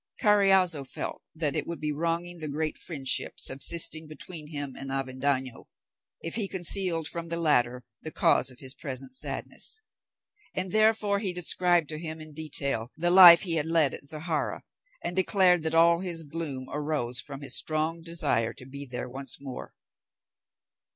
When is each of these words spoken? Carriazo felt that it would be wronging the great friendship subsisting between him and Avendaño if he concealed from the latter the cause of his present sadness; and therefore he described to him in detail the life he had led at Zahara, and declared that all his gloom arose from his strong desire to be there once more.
Carriazo 0.19 0.83
felt 0.83 1.21
that 1.35 1.55
it 1.55 1.67
would 1.67 1.79
be 1.79 1.91
wronging 1.91 2.39
the 2.39 2.47
great 2.49 2.75
friendship 2.75 3.39
subsisting 3.39 4.07
between 4.07 4.47
him 4.47 4.75
and 4.75 4.89
Avendaño 4.89 5.65
if 6.21 6.33
he 6.33 6.47
concealed 6.47 7.07
from 7.07 7.27
the 7.27 7.37
latter 7.37 7.85
the 8.01 8.09
cause 8.09 8.49
of 8.49 8.57
his 8.57 8.73
present 8.73 9.13
sadness; 9.13 9.79
and 10.55 10.71
therefore 10.71 11.19
he 11.19 11.31
described 11.31 11.87
to 11.89 11.99
him 11.99 12.19
in 12.19 12.33
detail 12.33 12.91
the 12.97 13.11
life 13.11 13.41
he 13.41 13.57
had 13.57 13.67
led 13.67 13.93
at 13.93 14.07
Zahara, 14.07 14.63
and 15.03 15.15
declared 15.15 15.61
that 15.61 15.75
all 15.75 15.99
his 15.99 16.23
gloom 16.23 16.67
arose 16.71 17.19
from 17.19 17.41
his 17.41 17.53
strong 17.55 18.01
desire 18.01 18.53
to 18.53 18.65
be 18.65 18.87
there 18.87 19.07
once 19.07 19.37
more. 19.39 19.75